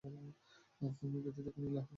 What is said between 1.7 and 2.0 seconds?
নেই।